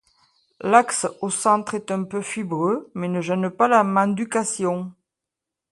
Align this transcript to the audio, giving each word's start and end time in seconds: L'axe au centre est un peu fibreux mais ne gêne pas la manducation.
L'axe 0.61 1.05
au 1.21 1.29
centre 1.29 1.75
est 1.75 1.91
un 1.91 2.05
peu 2.05 2.23
fibreux 2.23 2.89
mais 2.95 3.07
ne 3.07 3.21
gêne 3.21 3.51
pas 3.51 3.67
la 3.67 3.83
manducation. 3.83 4.91